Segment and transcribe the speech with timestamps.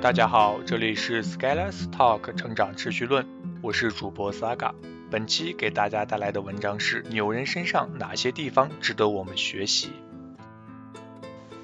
[0.00, 3.26] 大家好，这里是 Scalers Talk 成长持续论，
[3.60, 4.72] 我是主播 Saga。
[5.10, 9.90] 本期给大家带来的文章是牛人身上哪些地方值得我们学习。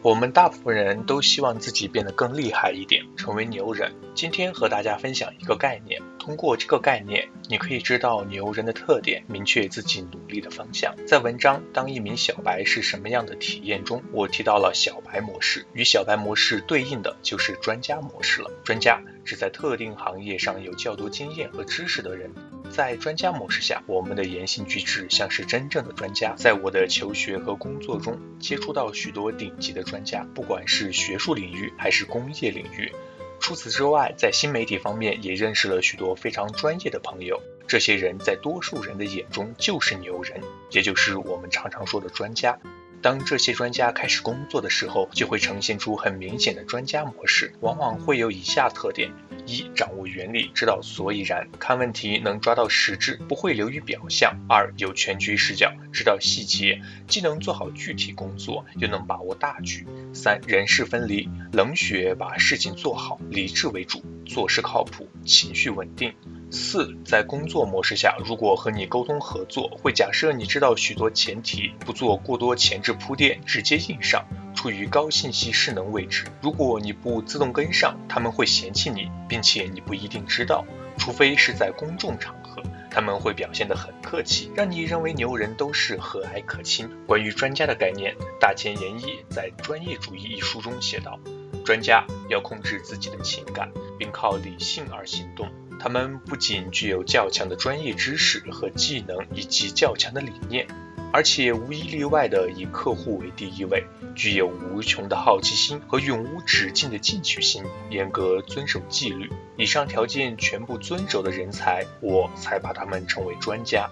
[0.04, 3.90] 我们大部分人都希望自己变得更厉害一点，成为牛人。
[4.14, 10.94] 今天和大家分享一个概念，通过这个概念，你可以知道牛人的特点，明确自己努力的方向。
[11.06, 18.50] 在文章《当一名小白是什么样的体验》中，我提到了小白模式，与小白模式对应的就是专家模式了。
[18.62, 22.30] 专家是在特定行业上有较多经验和知识的人。
[22.74, 26.34] 在专家模式下，我们的言行举止像是真正的专家。
[26.36, 32.90] 在我的求学和工作中，接触到许多顶级的专家，不管是学术领域还是工业领域。
[33.38, 37.40] 除此之外，在新媒体方面也认识了许多非常专业的朋友。
[37.68, 40.40] 这些人在多数人的眼中就是牛人，
[40.72, 42.58] 也就是我们常常说的专家。
[43.00, 49.12] 当这些专家开始工作的时候，就会呈现出很明显的专家模式，往往会有以下特点：
[49.46, 59.84] 一、掌握原理，知道所以然，看问题能抓到实质，不会流于表象；二、有全局视角，知道细节，既能做好具体工作，又能把握大局；
[60.14, 66.12] 三、人事分离，冷血把事情做好，理智为主，做事靠谱，情绪稳定。
[66.50, 74.24] 四，在工作模式下，如果和你沟通合作，会假设你知道许多前提，不做过多前置铺垫，直接硬上，
[74.64, 76.24] 处于高信息势能位置。
[76.40, 80.64] 如果你不自动跟上，他们会嫌弃你，并且你不一定知道，
[80.96, 86.88] 除非是在公众场合，他们会表现得很客气，让你认为牛人都是和蔼可亲。
[87.06, 91.20] 关于专家的概念，大前研一在《专业主义》一书中写道，
[91.62, 95.46] 专家要控制自己的情感，并靠理性而行动。
[95.78, 100.66] 他们不仅具有较强的专业知识和技能，以及较强的理念，
[101.14, 103.84] 而且无一例外的以客户为第一位，
[104.16, 109.30] 具有无穷的好奇心和永无止境的进取心，严格遵守纪律。
[109.56, 113.88] 以上条件全部遵守的人才，我才把他们称为专家。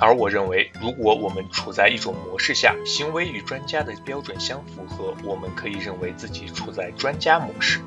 [0.00, 7.78] 而我认为，如果我们处在一种模式下，行为与专家的标准相符合，我们可以认为自己处在专家模式。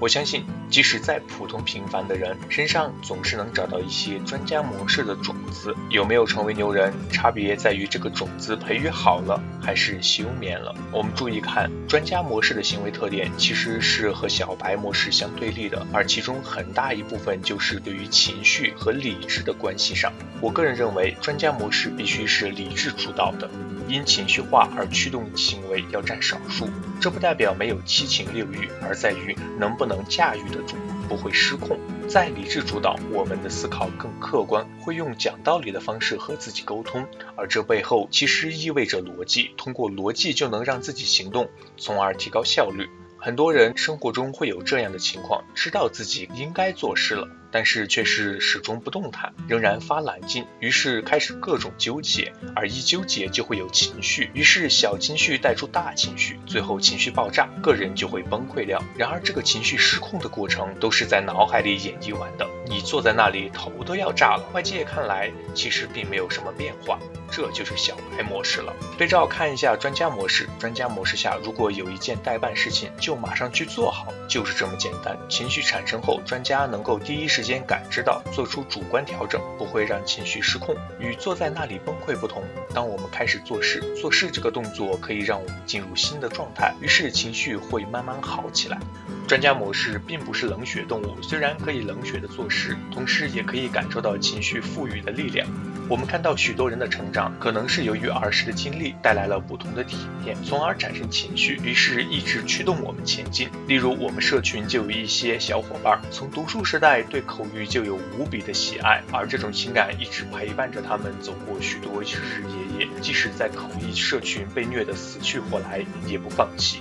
[0.00, 5.74] 我相信，即使再普通平凡的人身上，总是能找到一些专家模式的种子。
[5.90, 10.74] 有没有成为牛人，差别在于这个种子培育好了，还是休眠了。
[10.90, 20.12] 我们注意看，专家模式的行为特点其实是和小白模式相对立的，而其中很大一部分就是对于情绪和理智的关系上。
[20.40, 23.48] 我个人认为，专家模式必须是理智主导的。
[23.88, 26.68] 因情绪化而驱动行为要占少数，
[27.00, 30.76] 这不代表没有七情六欲，而在于能不能驾驭得住，
[31.08, 31.78] 不会失控。
[32.08, 37.06] 在理智主导，我们的思考更客观，会用讲道理的方式和自己沟通，
[37.36, 42.88] 而这背后其实意味着逻辑，通过逻辑就能让自己行动，从而提高效率。
[43.18, 47.28] 很多人生活中会有这样的情况，知道自己应该做事了。
[47.52, 58.82] 但是却是始终不动弹，仍然发懒劲，于是开始各种纠结，而一纠结就会有情绪，于是小情绪带出大情绪，最后情绪爆炸，个人就会崩溃掉。
[58.96, 64.48] 然而这个情绪失控的过程都是在脑海里演绎完的，你坐在那里头都要炸了。
[64.54, 66.98] 外界看来其实并没有什么变化，
[67.30, 68.72] 这就是小白模式了。
[68.96, 75.14] 对照看一下专家模式，专家模式下如果有一件代办事情，就马上去做好，就是这么简单。
[75.28, 77.41] 情绪产生后，专家能够第一时。
[77.42, 80.76] 时间感知到，做出主观调整，不会让情绪失控。
[81.00, 82.40] 与坐在那里崩溃不同，
[82.72, 88.78] 当我们开始做事，做事这个动作可以让我们进入新的状态，于是情绪会慢慢好起来。
[89.26, 95.44] 专家模式并不是冷血动物，虽然可以冷血的做事，同时也可以感受到情绪赋予的力量。
[95.88, 103.50] 我们看到许多人的成长，可能是由于儿时的经历带来了不同的体验，从而产生情绪，于是一直驱动我们前进。
[103.66, 112.44] 例如，我们社群就有一些小伙伴，从读书时代对口语就有无比的喜爱，而这种情感一直陪伴着他们走过许多日日
[112.78, 116.80] 夜夜，即使在口译社群被虐得死去活来，也不放弃。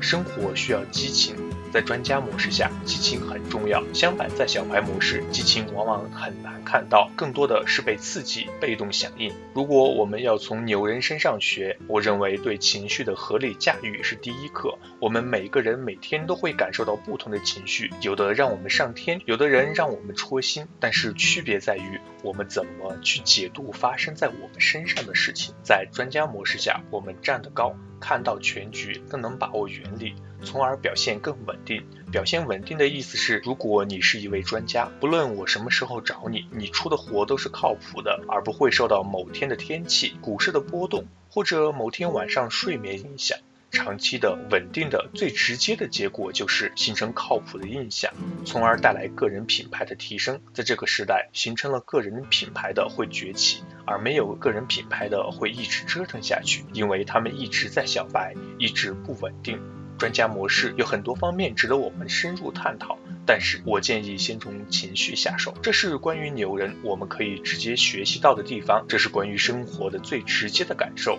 [0.00, 1.34] 生活需要激情。
[1.72, 3.82] 在专家模式下，激情很重要。
[3.94, 9.32] 相反，在小白模式，激情往往很难看到，更多的是被刺激、被动响应。
[9.54, 14.76] 如果我们要从牛人身上学，我认为对情绪的合理驾驭是第一课。
[15.00, 20.66] 我们每个人每天都会感受到不同的情绪，有的让我们上天，有的人让我们戳心。
[20.78, 25.54] 但是区别在于我们怎么去解读发生在我们身上的事情。
[25.62, 30.14] 在专家模式下，我们站得高，看到全局，更能把握原理。
[30.44, 31.86] 从而表现更稳定。
[32.10, 43.38] 表现稳定的意思是，如果你是一位专家，不论我什么时候找你，你出的活都是靠谱的，而不会受到某天的天气、股市的波动或者某天晚上睡眠影响。
[43.70, 48.12] 长期的、稳定的、最直接的结果就是形成靠谱的印象，
[48.44, 50.42] 从而带来个人品牌的提升。
[50.52, 59.60] 在这个时代，形成了个人品牌的会崛起，而没有个人品牌的会一直折腾下去，因为他们一直在小白，一直不稳定。
[59.98, 65.54] 专家模式有很多方面值得我们深入探讨，但是我建议先从情绪下手。
[65.62, 71.18] 这是关于牛人我们可以直接学习到的地方，这是关于生活的最直接的感受。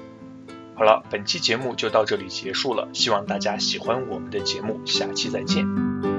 [0.76, 6.13] 好了，本期节目就到这里结束了，希望大家喜欢我们的节目，下期再见。